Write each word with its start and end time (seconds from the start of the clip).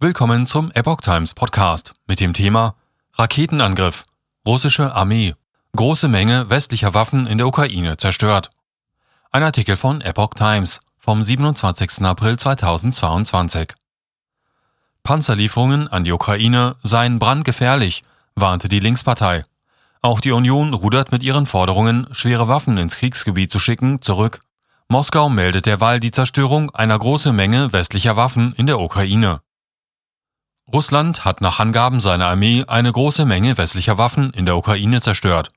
Willkommen 0.00 0.46
zum 0.46 0.70
Epoch 0.74 1.00
Times 1.00 1.34
Podcast 1.34 1.92
mit 2.06 2.20
dem 2.20 2.32
Thema 2.32 2.76
Raketenangriff. 3.14 4.04
Russische 4.46 4.94
Armee. 4.94 5.34
Große 5.74 6.06
Menge 6.06 6.48
westlicher 6.48 6.94
Waffen 6.94 7.26
in 7.26 7.36
der 7.36 7.48
Ukraine 7.48 7.96
zerstört. 7.96 8.50
Ein 9.32 9.42
Artikel 9.42 9.74
von 9.74 10.00
Epoch 10.00 10.34
Times 10.34 10.78
vom 10.98 11.24
27. 11.24 12.02
April 12.02 12.36
2022. 12.38 13.74
Panzerlieferungen 15.02 15.88
an 15.88 16.04
die 16.04 16.12
Ukraine 16.12 16.76
seien 16.84 17.18
brandgefährlich, 17.18 18.04
warnte 18.36 18.68
die 18.68 18.78
Linkspartei. 18.78 19.42
Auch 20.00 20.20
die 20.20 20.30
Union 20.30 20.74
rudert 20.74 21.10
mit 21.10 21.24
ihren 21.24 21.46
Forderungen, 21.46 22.06
schwere 22.12 22.46
Waffen 22.46 22.78
ins 22.78 22.98
Kriegsgebiet 22.98 23.50
zu 23.50 23.58
schicken, 23.58 24.00
zurück. 24.00 24.42
Moskau 24.86 25.28
meldet 25.28 25.66
derweil 25.66 25.98
die 25.98 26.12
Zerstörung 26.12 26.70
einer 26.70 26.96
großen 26.96 27.34
Menge 27.34 27.72
westlicher 27.72 28.14
Waffen 28.14 28.52
in 28.52 28.68
der 28.68 28.78
Ukraine. 28.78 29.40
Russland 30.72 31.24
hat 31.24 31.40
nach 31.40 31.60
Angaben 31.60 31.98
seiner 31.98 32.26
Armee 32.26 32.62
eine 32.68 32.92
große 32.92 33.24
Menge 33.24 33.56
westlicher 33.56 33.96
Waffen 33.96 34.30
in 34.30 34.44
der 34.44 34.56
Ukraine 34.56 35.00
zerstört. 35.00 35.50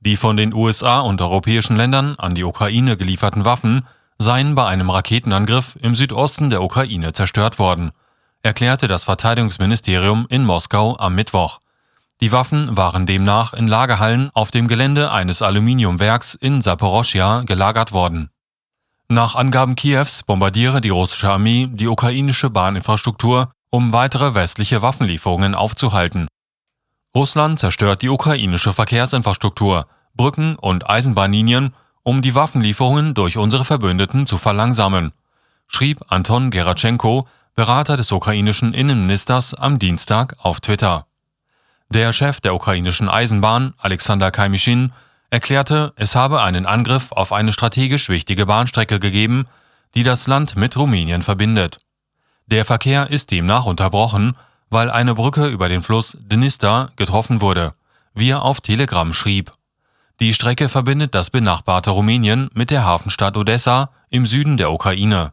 Die 0.00 0.16
von 0.16 0.38
den 0.38 0.54
USA 0.54 1.00
und 1.00 1.20
europäischen 1.20 1.76
Ländern 1.76 2.14
an 2.16 2.34
die 2.34 2.44
Ukraine 2.44 2.96
gelieferten 2.96 3.44
Waffen 3.44 3.86
seien 4.18 4.54
bei 4.54 4.66
einem 4.66 4.88
Raketenangriff 4.88 5.76
im 5.82 5.94
Südosten 5.94 6.48
der 6.48 6.62
Ukraine 6.62 7.12
zerstört 7.12 7.58
worden, 7.58 7.92
erklärte 8.42 8.88
das 8.88 9.04
Verteidigungsministerium 9.04 10.26
in 10.30 10.44
Moskau 10.44 10.96
am 10.96 11.14
Mittwoch. 11.14 11.60
Die 12.22 12.32
Waffen 12.32 12.74
waren 12.74 13.04
demnach 13.04 13.52
in 13.52 13.68
Lagerhallen 13.68 14.30
auf 14.32 14.50
dem 14.50 14.66
Gelände 14.66 15.10
eines 15.10 15.42
Aluminiumwerks 15.42 16.34
in 16.34 16.62
Saporoschja 16.62 17.42
gelagert 17.42 17.92
worden. 17.92 18.30
Nach 19.08 19.34
Angaben 19.34 19.76
Kiews 19.76 20.22
bombardiere 20.22 20.80
die 20.80 20.88
russische 20.88 21.30
Armee 21.30 21.68
die 21.70 21.88
ukrainische 21.88 22.48
Bahninfrastruktur 22.48 23.52
um 23.74 23.92
weitere 23.92 24.34
westliche 24.36 24.82
Waffenlieferungen 24.82 25.56
aufzuhalten. 25.56 26.28
Russland 27.12 27.58
zerstört 27.58 28.02
die 28.02 28.08
ukrainische 28.08 28.72
Verkehrsinfrastruktur, 28.72 29.88
Brücken 30.14 30.54
und 30.54 30.88
Eisenbahnlinien, 30.88 31.74
um 32.04 32.22
die 32.22 32.36
Waffenlieferungen 32.36 33.14
durch 33.14 33.36
unsere 33.36 33.64
Verbündeten 33.64 34.26
zu 34.26 34.38
verlangsamen, 34.38 35.10
schrieb 35.66 36.04
Anton 36.06 36.52
Geratschenko, 36.52 37.26
Berater 37.56 37.96
des 37.96 38.12
ukrainischen 38.12 38.74
Innenministers, 38.74 39.54
am 39.54 39.80
Dienstag 39.80 40.36
auf 40.38 40.60
Twitter. 40.60 41.08
Der 41.88 42.12
Chef 42.12 42.40
der 42.40 42.54
ukrainischen 42.54 43.08
Eisenbahn, 43.08 43.74
Alexander 43.78 44.30
Kaimischin, 44.30 44.92
erklärte, 45.30 45.92
es 45.96 46.14
habe 46.14 46.44
einen 46.44 46.66
Angriff 46.66 47.10
auf 47.10 47.32
eine 47.32 47.52
strategisch 47.52 48.08
wichtige 48.08 48.46
Bahnstrecke 48.46 49.00
gegeben, 49.00 49.48
die 49.96 50.04
das 50.04 50.28
Land 50.28 50.54
mit 50.54 50.76
Rumänien 50.76 51.22
verbindet. 51.22 51.80
Der 52.46 52.64
Verkehr 52.64 53.10
ist 53.10 53.30
demnach 53.30 53.64
unterbrochen, 53.64 54.36
weil 54.70 54.90
eine 54.90 55.14
Brücke 55.14 55.46
über 55.46 55.68
den 55.68 55.82
Fluss 55.82 56.18
Dnister 56.20 56.90
getroffen 56.96 57.40
wurde, 57.40 57.74
wie 58.14 58.30
er 58.30 58.42
auf 58.42 58.60
Telegram 58.60 59.12
schrieb. 59.12 59.52
Die 60.20 60.34
Strecke 60.34 60.68
verbindet 60.68 61.14
das 61.14 61.30
benachbarte 61.30 61.90
Rumänien 61.90 62.50
mit 62.54 62.70
der 62.70 62.84
Hafenstadt 62.84 63.36
Odessa 63.36 63.90
im 64.10 64.26
Süden 64.26 64.56
der 64.56 64.72
Ukraine. 64.72 65.32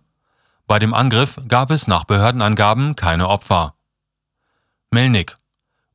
Bei 0.68 0.80
dem 0.80 0.94
Angriff 0.94 1.40
gab 1.48 1.70
es 1.70 1.88
nach 1.88 2.06
Behördenangaben 2.06 2.96
keine 2.96 3.28
Opfer. 3.28 3.76
Melnik. 4.90 5.38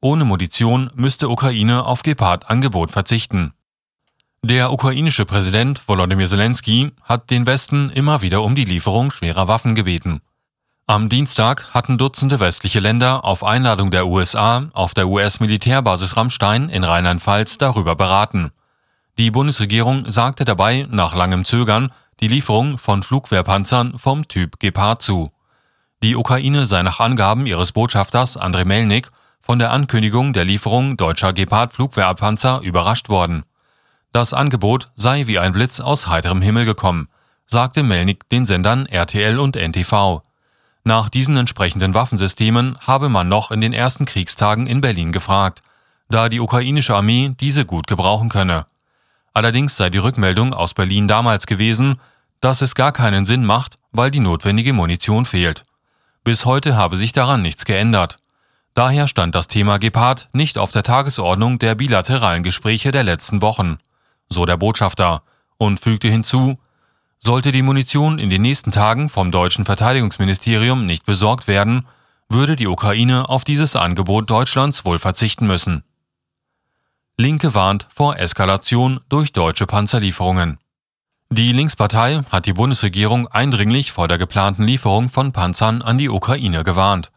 Ohne 0.00 0.24
Munition 0.24 0.90
müsste 0.94 1.28
Ukraine 1.28 1.84
auf 1.84 2.02
Gepard-Angebot 2.02 2.92
verzichten. 2.92 3.54
Der 4.42 4.70
ukrainische 4.70 5.24
Präsident 5.24 5.80
Volodymyr 5.88 6.28
Zelensky 6.28 6.92
hat 7.02 7.30
den 7.30 7.46
Westen 7.46 7.90
immer 7.90 8.22
wieder 8.22 8.42
um 8.42 8.54
die 8.54 8.64
Lieferung 8.64 9.10
schwerer 9.10 9.48
Waffen 9.48 9.74
gebeten. 9.74 10.20
Am 10.88 11.08
Dienstag 11.08 11.74
hatten 11.74 11.98
Dutzende 11.98 12.38
westliche 12.38 12.78
Länder 12.78 13.24
auf 13.24 13.42
Einladung 13.42 13.90
der 13.90 14.06
USA 14.06 14.68
auf 14.72 14.94
der 14.94 15.08
US-Militärbasis 15.08 16.16
Rammstein 16.16 16.68
in 16.68 16.84
Rheinland-Pfalz 16.84 17.58
darüber 17.58 17.96
beraten. 17.96 18.52
Die 19.18 19.32
Bundesregierung 19.32 20.08
sagte 20.08 20.44
dabei 20.44 20.86
nach 20.88 21.16
langem 21.16 21.44
Zögern 21.44 21.90
die 22.20 22.28
Lieferung 22.28 22.78
von 22.78 23.02
Flugwehrpanzern 23.02 23.98
vom 23.98 24.28
Typ 24.28 24.60
Gepard 24.60 25.02
zu. 25.02 25.32
Die 26.04 26.14
Ukraine 26.14 26.66
sei 26.66 26.84
nach 26.84 27.00
Angaben 27.00 27.46
ihres 27.46 27.72
Botschafters 27.72 28.36
Andrei 28.36 28.64
Melnik 28.64 29.10
von 29.40 29.58
der 29.58 29.72
Ankündigung 29.72 30.34
der 30.34 30.44
Lieferung 30.44 30.96
deutscher 30.96 31.32
Gepard-Flugwehrpanzer 31.32 32.60
überrascht 32.60 33.08
worden. 33.08 33.42
Das 34.12 34.32
Angebot 34.32 34.86
sei 34.94 35.26
wie 35.26 35.40
ein 35.40 35.50
Blitz 35.50 35.80
aus 35.80 36.06
heiterem 36.06 36.42
Himmel 36.42 36.64
gekommen, 36.64 37.08
sagte 37.44 37.82
Melnik 37.82 38.28
den 38.28 38.46
Sendern 38.46 38.86
RTL 38.86 39.40
und 39.40 39.56
NTV. 39.56 40.22
Nach 40.86 41.08
diesen 41.08 41.36
entsprechenden 41.36 41.94
Waffensystemen 41.94 42.78
habe 42.78 43.08
man 43.08 43.28
noch 43.28 43.50
in 43.50 43.60
den 43.60 43.72
ersten 43.72 44.04
Kriegstagen 44.04 44.68
in 44.68 44.80
Berlin 44.80 45.10
gefragt, 45.10 45.64
da 46.10 46.28
die 46.28 46.38
ukrainische 46.38 46.94
Armee 46.94 47.34
diese 47.40 47.64
gut 47.64 47.88
gebrauchen 47.88 48.28
könne. 48.28 48.66
Allerdings 49.34 49.76
sei 49.76 49.90
die 49.90 49.98
Rückmeldung 49.98 50.54
aus 50.54 50.74
Berlin 50.74 51.08
damals 51.08 51.48
gewesen, 51.48 51.96
dass 52.40 52.62
es 52.62 52.76
gar 52.76 52.92
keinen 52.92 53.26
Sinn 53.26 53.44
macht, 53.44 53.80
weil 53.90 54.12
die 54.12 54.20
notwendige 54.20 54.72
Munition 54.72 55.24
fehlt. 55.24 55.64
Bis 56.22 56.44
heute 56.44 56.76
habe 56.76 56.96
sich 56.96 57.10
daran 57.10 57.42
nichts 57.42 57.64
geändert. 57.64 58.18
Daher 58.72 59.08
stand 59.08 59.34
das 59.34 59.48
Thema 59.48 59.78
Gepard 59.78 60.28
nicht 60.34 60.56
auf 60.56 60.70
der 60.70 60.84
Tagesordnung 60.84 61.58
der 61.58 61.74
bilateralen 61.74 62.44
Gespräche 62.44 62.92
der 62.92 63.02
letzten 63.02 63.42
Wochen, 63.42 63.78
so 64.28 64.46
der 64.46 64.56
Botschafter, 64.56 65.24
und 65.58 65.80
fügte 65.80 66.06
hinzu, 66.06 66.60
sollte 67.18 67.52
die 67.52 67.62
Munition 67.62 68.18
in 68.18 68.30
den 68.30 68.42
nächsten 68.42 68.70
Tagen 68.70 69.08
vom 69.08 69.30
deutschen 69.30 69.64
Verteidigungsministerium 69.64 70.86
nicht 70.86 71.06
besorgt 71.06 71.48
werden, 71.48 71.86
würde 72.28 72.56
die 72.56 72.66
Ukraine 72.66 73.28
auf 73.28 73.44
dieses 73.44 73.76
Angebot 73.76 74.30
Deutschlands 74.30 74.84
wohl 74.84 74.98
verzichten 74.98 75.46
müssen. 75.46 75.84
Linke 77.16 77.54
warnt 77.54 77.86
vor 77.94 78.18
Eskalation 78.18 79.00
durch 79.08 79.32
deutsche 79.32 79.66
Panzerlieferungen. 79.66 80.58
Die 81.30 81.52
Linkspartei 81.52 82.22
hat 82.30 82.46
die 82.46 82.52
Bundesregierung 82.52 83.26
eindringlich 83.28 83.90
vor 83.90 84.06
der 84.06 84.18
geplanten 84.18 84.64
Lieferung 84.64 85.08
von 85.08 85.32
Panzern 85.32 85.82
an 85.82 85.98
die 85.98 86.08
Ukraine 86.10 86.62
gewarnt. 86.62 87.10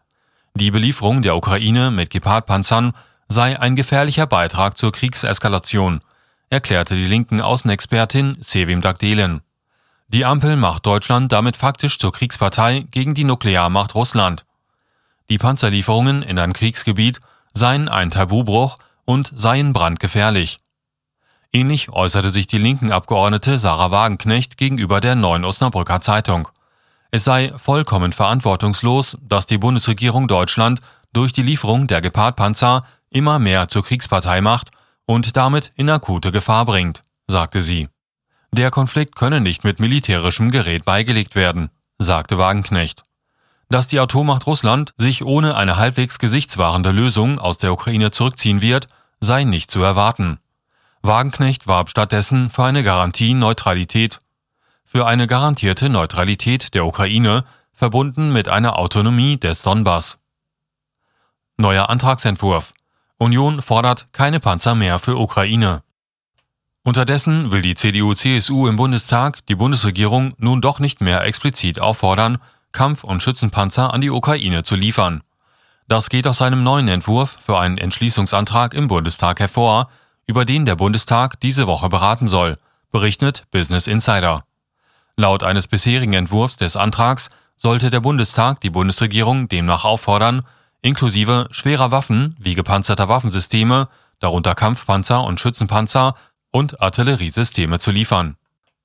Die 0.54 0.70
Belieferung 0.70 1.22
der 1.22 1.36
Ukraine 1.36 1.90
mit 1.90 2.10
Gepard-Panzern 2.10 2.92
sei 3.28 3.60
ein 3.60 3.76
gefährlicher 3.76 4.26
Beitrag 4.26 4.76
zur 4.76 4.90
Kriegseskalation, 4.90 6.00
erklärte 6.48 6.96
die 6.96 7.06
linken 7.06 7.40
Außenexpertin 7.40 8.38
Sevim 8.40 8.80
Dagdelen. 8.80 9.42
Die 10.12 10.24
Ampel 10.24 10.56
macht 10.56 10.86
Deutschland 10.86 11.30
damit 11.30 11.56
faktisch 11.56 12.00
zur 12.00 12.10
Kriegspartei 12.10 12.84
gegen 12.90 13.14
die 13.14 13.22
Nuklearmacht 13.22 13.94
Russland. 13.94 14.44
Die 15.28 15.38
Panzerlieferungen 15.38 16.22
in 16.22 16.36
ein 16.40 16.52
Kriegsgebiet 16.52 17.20
seien 17.54 17.88
ein 17.88 18.10
Tabubruch 18.10 18.78
und 19.04 19.30
seien 19.32 19.72
brandgefährlich. 19.72 20.58
Ähnlich 21.52 21.90
äußerte 21.90 22.30
sich 22.30 22.48
die 22.48 22.58
linken 22.58 22.90
Abgeordnete 22.90 23.56
Sarah 23.56 23.92
Wagenknecht 23.92 24.56
gegenüber 24.56 25.00
der 25.00 25.14
Neuen 25.14 25.44
Osnabrücker 25.44 26.00
Zeitung. 26.00 26.48
Es 27.12 27.22
sei 27.22 27.52
vollkommen 27.56 28.12
verantwortungslos, 28.12 29.16
dass 29.22 29.46
die 29.46 29.58
Bundesregierung 29.58 30.26
Deutschland 30.26 30.80
durch 31.12 31.32
die 31.32 31.42
Lieferung 31.42 31.86
der 31.86 32.00
Gepard-Panzer 32.00 32.84
immer 33.10 33.38
mehr 33.38 33.68
zur 33.68 33.84
Kriegspartei 33.84 34.40
macht 34.40 34.70
und 35.06 35.36
damit 35.36 35.70
in 35.76 35.88
akute 35.88 36.32
Gefahr 36.32 36.64
bringt, 36.64 37.04
sagte 37.28 37.62
sie. 37.62 37.88
Der 38.52 38.70
Konflikt 38.70 39.14
könne 39.14 39.40
nicht 39.40 39.62
mit 39.62 39.78
militärischem 39.78 40.50
Gerät 40.50 40.84
beigelegt 40.84 41.34
werden, 41.34 41.70
sagte 41.98 42.36
Wagenknecht. 42.36 43.04
Dass 43.68 43.86
die 43.86 44.00
Atommacht 44.00 44.46
Russland 44.46 44.92
sich 44.96 45.24
ohne 45.24 45.56
eine 45.56 45.76
halbwegs 45.76 46.18
gesichtswahrende 46.18 46.90
Lösung 46.90 47.38
aus 47.38 47.58
der 47.58 47.72
Ukraine 47.72 48.10
zurückziehen 48.10 48.60
wird, 48.60 48.88
sei 49.20 49.44
nicht 49.44 49.70
zu 49.70 49.80
erwarten. 49.82 50.40
Wagenknecht 51.02 51.68
warb 51.68 51.88
stattdessen 51.88 52.50
für 52.50 52.64
eine 52.64 52.82
Garantie 52.82 53.34
Neutralität, 53.34 54.20
für 54.84 55.06
eine 55.06 55.28
garantierte 55.28 55.88
Neutralität 55.88 56.74
der 56.74 56.84
Ukraine, 56.84 57.44
verbunden 57.72 58.32
mit 58.32 58.48
einer 58.48 58.76
Autonomie 58.76 59.38
des 59.38 59.62
Donbass. 59.62 60.18
Neuer 61.56 61.88
Antragsentwurf. 61.88 62.74
Union 63.16 63.62
fordert 63.62 64.08
keine 64.12 64.40
Panzer 64.40 64.74
mehr 64.74 64.98
für 64.98 65.16
Ukraine. 65.16 65.82
Unterdessen 66.82 67.52
will 67.52 67.60
die 67.60 67.74
CDU-CSU 67.74 68.66
im 68.66 68.76
Bundestag 68.76 69.44
die 69.46 69.54
Bundesregierung 69.54 70.32
nun 70.38 70.62
doch 70.62 70.78
nicht 70.78 71.02
mehr 71.02 71.22
explizit 71.24 71.78
auffordern, 71.78 72.38
Kampf- 72.72 73.04
und 73.04 73.22
Schützenpanzer 73.22 73.92
an 73.92 74.00
die 74.00 74.08
Ukraine 74.08 74.62
zu 74.62 74.76
liefern. 74.76 75.22
Das 75.88 76.08
geht 76.08 76.26
aus 76.26 76.40
einem 76.40 76.62
neuen 76.62 76.88
Entwurf 76.88 77.36
für 77.42 77.58
einen 77.58 77.76
Entschließungsantrag 77.76 78.72
im 78.72 78.88
Bundestag 78.88 79.40
hervor, 79.40 79.90
über 80.26 80.46
den 80.46 80.64
der 80.64 80.76
Bundestag 80.76 81.38
diese 81.40 81.66
Woche 81.66 81.90
beraten 81.90 82.28
soll, 82.28 82.56
berichtet 82.90 83.44
Business 83.50 83.86
Insider. 83.86 84.44
Laut 85.16 85.42
eines 85.42 85.68
bisherigen 85.68 86.14
Entwurfs 86.14 86.56
des 86.56 86.76
Antrags 86.76 87.28
sollte 87.56 87.90
der 87.90 88.00
Bundestag 88.00 88.62
die 88.62 88.70
Bundesregierung 88.70 89.48
demnach 89.48 89.84
auffordern, 89.84 90.46
inklusive 90.80 91.46
schwerer 91.50 91.90
Waffen 91.90 92.36
wie 92.38 92.54
gepanzerter 92.54 93.10
Waffensysteme, 93.10 93.88
darunter 94.18 94.54
Kampfpanzer 94.54 95.22
und 95.24 95.40
Schützenpanzer 95.40 96.14
und 96.50 96.80
Artilleriesysteme 96.80 97.78
zu 97.78 97.90
liefern. 97.90 98.36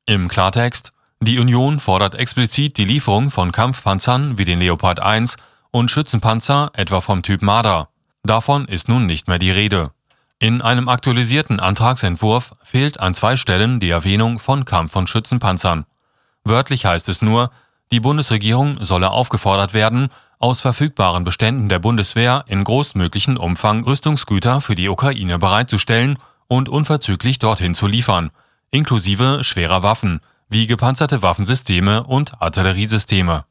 Im 0.05 0.27
Klartext, 0.27 0.91
die 1.19 1.39
Union 1.39 1.79
fordert 1.79 2.15
explizit 2.15 2.77
die 2.77 2.85
Lieferung 2.85 3.31
von 3.31 3.51
Kampfpanzern 3.51 4.37
wie 4.37 4.45
den 4.45 4.59
Leopard 4.59 4.99
1 4.99 5.37
und 5.71 5.89
Schützenpanzer 5.89 6.71
etwa 6.73 7.01
vom 7.01 7.23
Typ 7.23 7.41
Marder. 7.41 7.89
Davon 8.23 8.65
ist 8.65 8.89
nun 8.89 9.05
nicht 9.05 9.27
mehr 9.27 9.39
die 9.39 9.51
Rede. 9.51 9.91
In 10.39 10.61
einem 10.61 10.89
aktualisierten 10.89 11.59
Antragsentwurf 11.59 12.55
fehlt 12.63 12.99
an 12.99 13.13
zwei 13.13 13.35
Stellen 13.35 13.79
die 13.79 13.89
Erwähnung 13.89 14.39
von 14.39 14.65
Kampf- 14.65 14.95
und 14.95 15.09
Schützenpanzern. 15.09 15.85
Wörtlich 16.43 16.85
heißt 16.85 17.09
es 17.09 17.21
nur, 17.21 17.51
die 17.91 17.99
Bundesregierung 17.99 18.83
solle 18.83 19.11
aufgefordert 19.11 19.73
werden, 19.73 20.09
aus 20.39 20.61
verfügbaren 20.61 21.23
Beständen 21.23 21.69
der 21.69 21.79
Bundeswehr 21.79 22.43
in 22.47 22.63
großmöglichen 22.63 23.37
Umfang 23.37 23.83
Rüstungsgüter 23.85 24.59
für 24.59 24.75
die 24.75 24.89
Ukraine 24.89 25.39
bereitzustellen 25.39 26.19
und 26.47 26.69
unverzüglich 26.69 27.39
dorthin 27.39 27.75
zu 27.75 27.87
liefern, 27.87 28.31
inklusive 28.71 29.43
schwerer 29.43 29.83
Waffen, 29.83 30.21
wie 30.49 30.67
gepanzerte 30.67 31.21
Waffensysteme 31.21 32.03
und 32.03 32.41
Artilleriesysteme. 32.41 33.45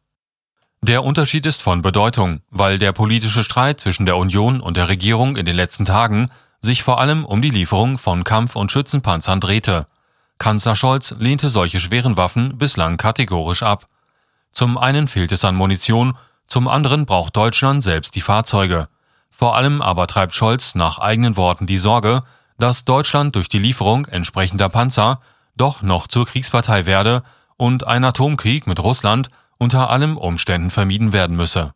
Der 0.80 1.02
Unterschied 1.02 1.46
ist 1.46 1.62
von 1.62 1.82
Bedeutung, 1.82 2.40
weil 2.50 2.78
der 2.78 2.92
politische 2.92 3.42
Streit 3.42 3.80
zwischen 3.80 4.04
der 4.04 4.16
Union 4.16 4.60
und 4.60 4.76
der 4.76 4.88
Regierung 4.88 5.36
in 5.36 5.46
den 5.46 5.56
letzten 5.56 5.86
Tagen 5.86 6.30
sich 6.60 6.82
vor 6.82 7.00
allem 7.00 7.24
um 7.24 7.40
die 7.40 7.50
Lieferung 7.50 7.98
von 7.98 8.22
Kampf- 8.22 8.56
und 8.56 8.70
Schützenpanzern 8.70 9.40
drehte. 9.40 9.86
Kanzler 10.38 10.76
Scholz 10.76 11.14
lehnte 11.18 11.48
solche 11.48 11.80
schweren 11.80 12.16
Waffen 12.16 12.58
bislang 12.58 12.96
kategorisch 12.96 13.62
ab. 13.62 13.86
Zum 14.52 14.76
einen 14.76 15.08
fehlt 15.08 15.32
es 15.32 15.44
an 15.44 15.56
Munition, 15.56 16.16
zum 16.46 16.68
anderen 16.68 17.06
braucht 17.06 17.36
Deutschland 17.36 17.82
selbst 17.82 18.14
die 18.14 18.20
Fahrzeuge. 18.20 18.88
Vor 19.30 19.56
allem 19.56 19.80
aber 19.80 20.06
treibt 20.06 20.34
Scholz 20.34 20.74
nach 20.74 20.98
eigenen 20.98 21.36
Worten 21.36 21.66
die 21.66 21.78
Sorge, 21.78 22.22
dass 22.58 22.84
Deutschland 22.84 23.34
durch 23.36 23.48
die 23.48 23.58
Lieferung 23.58 24.06
entsprechender 24.06 24.68
Panzer 24.68 25.20
doch 25.56 25.82
noch 25.82 26.08
zur 26.08 26.26
Kriegspartei 26.26 26.86
werde 26.86 27.22
und 27.56 27.86
ein 27.86 28.04
Atomkrieg 28.04 28.66
mit 28.66 28.82
Russland 28.82 29.30
unter 29.58 29.90
allen 29.90 30.16
Umständen 30.16 30.70
vermieden 30.70 31.12
werden 31.12 31.36
müsse 31.36 31.72